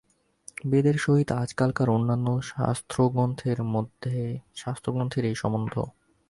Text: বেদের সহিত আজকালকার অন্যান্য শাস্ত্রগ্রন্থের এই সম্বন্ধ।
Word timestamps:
বেদের 0.65 0.97
সহিত 0.97 1.29
আজকালকার 1.43 1.89
অন্যান্য 1.89 2.27
শাস্ত্রগ্রন্থের 4.57 5.23
এই 5.25 5.35
সম্বন্ধ। 5.35 5.73